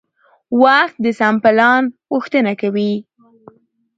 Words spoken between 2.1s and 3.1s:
غوښتنه کوي